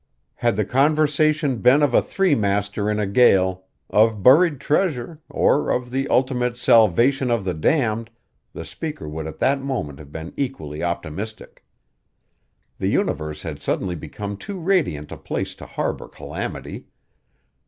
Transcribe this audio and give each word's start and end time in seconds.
Had 0.33 0.55
the 0.55 0.65
conversation 0.65 1.57
been 1.57 1.83
of 1.83 1.93
a 1.93 2.01
three 2.01 2.33
master 2.33 2.89
in 2.89 2.97
a 2.97 3.05
gale; 3.05 3.65
of 3.87 4.23
buried 4.23 4.59
treasure; 4.59 5.19
or 5.29 5.69
of 5.69 5.91
the 5.91 6.07
ultimate 6.07 6.57
salvation 6.57 7.29
of 7.29 7.43
the 7.43 7.53
damned, 7.53 8.09
the 8.51 8.65
speaker 8.65 9.07
would 9.07 9.27
at 9.27 9.37
that 9.37 9.61
moment 9.61 9.99
have 9.99 10.11
been 10.11 10.33
equally 10.35 10.81
optimistic. 10.81 11.63
The 12.79 12.87
universe 12.89 13.43
had 13.43 13.61
suddenly 13.61 13.93
become 13.93 14.37
too 14.37 14.57
radiant 14.59 15.11
a 15.11 15.17
place 15.17 15.53
to 15.53 15.67
harbor 15.67 16.07
calamity. 16.07 16.87